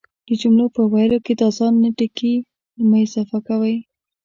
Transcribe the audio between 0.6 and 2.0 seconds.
په ويلو کی دا ځان نه